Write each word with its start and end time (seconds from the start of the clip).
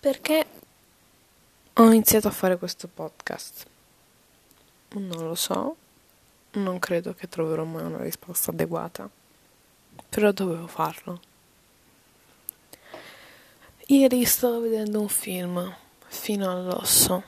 Perché 0.00 0.46
ho 1.72 1.84
iniziato 1.90 2.28
a 2.28 2.30
fare 2.30 2.56
questo 2.56 2.86
podcast? 2.86 3.66
Non 4.90 5.26
lo 5.26 5.34
so, 5.34 5.76
non 6.52 6.78
credo 6.78 7.14
che 7.14 7.28
troverò 7.28 7.64
mai 7.64 7.82
una 7.82 8.02
risposta 8.02 8.52
adeguata, 8.52 9.10
però 10.08 10.30
dovevo 10.30 10.68
farlo. 10.68 11.20
Ieri 13.86 14.24
stavo 14.24 14.60
vedendo 14.60 15.00
un 15.00 15.08
film, 15.08 15.76
Fino 16.06 16.48
all'osso, 16.48 17.22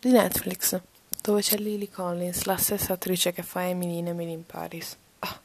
di 0.00 0.10
Netflix, 0.10 0.80
dove 1.22 1.42
c'è 1.42 1.56
Lily 1.58 1.88
Collins, 1.88 2.42
la 2.42 2.56
stessa 2.56 2.94
attrice 2.94 3.32
che 3.32 3.44
fa 3.44 3.68
Emily 3.68 3.98
in 3.98 4.08
Emily 4.08 4.32
in 4.32 4.44
Paris. 4.44 4.96
Ah. 5.20 5.40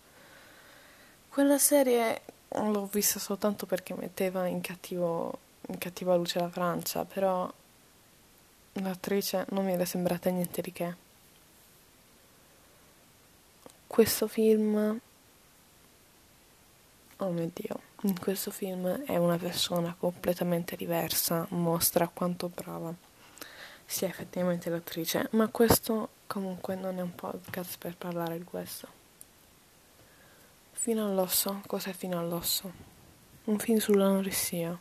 Quella 1.30 1.60
serie 1.60 2.22
l'ho 2.48 2.90
vista 2.92 3.20
soltanto 3.20 3.68
perché 3.68 3.94
metteva 3.94 4.48
in 4.48 4.62
cattivo 4.62 5.50
in 5.68 5.78
cattiva 5.78 6.16
luce 6.16 6.40
la 6.40 6.50
Francia, 6.50 7.06
però 7.06 7.52
l'attrice 8.74 9.46
non 9.50 9.66
mi 9.66 9.74
era 9.74 9.86
sembrata 9.86 10.30
niente 10.30 10.62
di 10.62 10.72
che. 10.72 10.96
Questo 13.88 14.28
film, 14.28 15.00
oh 17.18 17.30
mio 17.30 17.52
Dio, 17.54 17.80
in 18.04 18.20
questo 18.20 18.52
film 18.52 18.88
è 19.04 19.18
una 19.18 19.38
persona 19.38 19.96
completamente 19.98 20.76
diversa, 20.76 21.46
mostra 21.50 22.08
quanto 22.08 22.50
brava 22.50 22.94
sia 23.86 24.08
effettivamente 24.08 24.70
l'attrice, 24.70 25.28
ma 25.32 25.50
questo 25.50 26.10
comunque 26.26 26.76
non 26.76 26.98
è 26.98 27.02
un 27.02 27.14
podcast 27.14 27.78
per 27.78 27.98
parlare 27.98 28.38
di 28.38 28.46
questo. 28.46 28.88
Fino 30.72 31.06
all'osso, 31.06 31.62
cos'è 31.68 31.92
fino 31.92 32.18
all'osso? 32.18 32.72
Un 33.44 33.60
film 33.60 33.80
sull'anoressia 33.80 34.80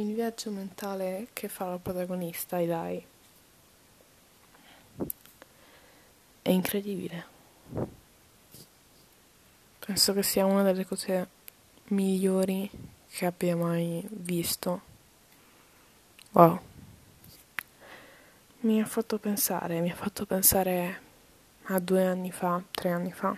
il 0.00 0.14
viaggio 0.14 0.50
mentale 0.50 1.26
che 1.32 1.48
fa 1.48 1.66
la 1.66 1.78
protagonista, 1.78 2.58
Idai, 2.58 3.04
è 6.40 6.50
incredibile. 6.50 7.26
Penso 9.80 10.12
che 10.12 10.22
sia 10.22 10.44
una 10.44 10.62
delle 10.62 10.86
cose 10.86 11.28
migliori 11.88 12.70
che 13.10 13.26
abbia 13.26 13.56
mai 13.56 14.06
visto. 14.08 14.82
Wow. 16.30 16.60
Mi 18.60 18.80
ha 18.80 18.86
fatto 18.86 19.18
pensare, 19.18 19.80
mi 19.80 19.90
ha 19.90 19.96
fatto 19.96 20.26
pensare 20.26 21.00
a 21.64 21.78
due 21.80 22.06
anni 22.06 22.30
fa, 22.30 22.62
tre 22.70 22.90
anni 22.90 23.12
fa. 23.12 23.36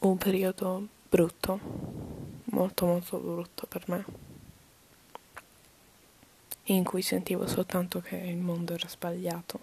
Un 0.00 0.18
periodo 0.18 0.88
brutto, 1.12 1.60
molto 2.44 2.86
molto 2.86 3.18
brutto 3.18 3.66
per 3.66 3.84
me, 3.88 4.04
in 6.64 6.84
cui 6.84 7.02
sentivo 7.02 7.46
soltanto 7.46 8.00
che 8.00 8.16
il 8.16 8.38
mondo 8.38 8.72
era 8.72 8.88
sbagliato 8.88 9.60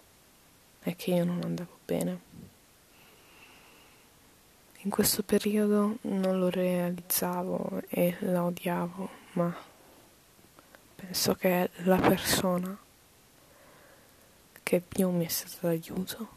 e 0.84 0.94
che 0.94 1.10
io 1.10 1.24
non 1.24 1.40
andavo 1.42 1.78
bene. 1.84 2.20
In 4.82 4.90
questo 4.90 5.24
periodo 5.24 5.96
non 6.02 6.38
lo 6.38 6.50
realizzavo 6.50 7.82
e 7.88 8.16
la 8.20 8.44
odiavo, 8.44 9.08
ma 9.32 9.52
penso 10.94 11.34
che 11.34 11.68
la 11.78 11.96
persona 11.96 12.78
che 14.62 14.80
più 14.80 15.10
mi 15.10 15.24
è 15.24 15.28
stata 15.28 15.66
d'aiuto 15.66 16.28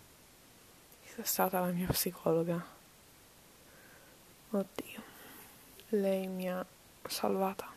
sia 1.04 1.24
stata 1.24 1.60
la 1.60 1.68
mia 1.68 1.86
psicologa. 1.86 2.82
Oddio 4.56 5.02
lei 5.90 6.28
mi 6.28 6.48
ha 6.48 6.64
salvata. 7.08 7.72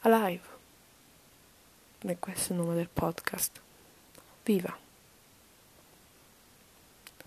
Alive. 0.00 0.48
E 1.98 2.18
questo 2.18 2.52
è 2.52 2.56
il 2.56 2.62
nome 2.62 2.74
del 2.74 2.88
podcast. 2.88 3.60
Viva. 4.44 4.74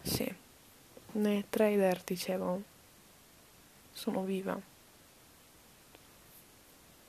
Sì. 0.01 0.35
Nei 1.11 1.45
trailer 1.49 2.01
dicevo 2.01 2.63
sono 3.93 4.23
viva. 4.23 4.59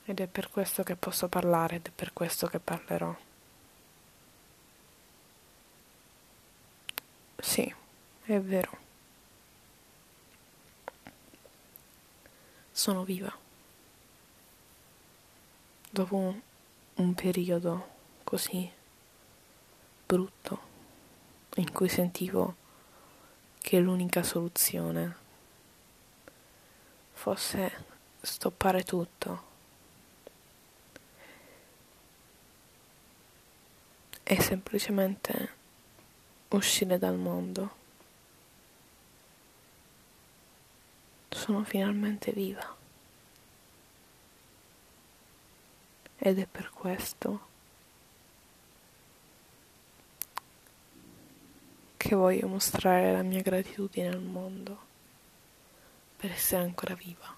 Ed 0.05 0.19
è 0.19 0.27
per 0.27 0.49
questo 0.49 0.83
che 0.83 0.95
posso 0.95 1.27
parlare 1.27 1.77
ed 1.77 1.87
è 1.87 1.91
per 1.91 2.13
questo 2.13 2.45
che 2.45 2.59
parlerò. 2.59 3.15
Sì, 7.39 7.73
è 8.35 8.39
vero. 8.39 8.85
sono 12.77 13.03
viva. 13.03 13.35
Dopo 15.89 16.35
un, 16.93 17.13
periodo 17.15 17.87
così 18.23 18.71
brutto 20.05 20.59
in 21.55 21.71
cui 21.71 21.89
sentivo 21.89 22.55
che 23.57 23.79
l'unica 23.79 24.21
soluzione 24.21 25.15
fosse 27.13 27.85
stoppare 28.21 28.83
tutto 28.83 29.43
e 34.21 34.39
semplicemente 34.39 35.53
uscire 36.49 36.99
dal 36.99 37.17
mondo. 37.17 37.85
Sono 41.37 41.63
finalmente 41.63 42.31
viva. 42.31 42.75
ed 46.17 46.39
è 46.39 46.45
per 46.45 46.71
questo 46.71 47.45
che 51.95 52.15
voglio 52.15 52.47
mostrare 52.47 53.11
la 53.11 53.21
mia 53.21 53.41
gratitudine 53.41 54.09
al 54.09 54.21
mondo 54.21 54.85
per 56.17 56.31
essere 56.31 56.63
ancora 56.63 56.95
viva, 56.95 57.35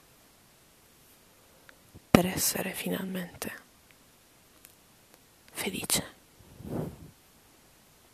per 2.09 2.25
essere 2.25 2.71
finalmente 2.71 3.53
felice. 5.51 6.18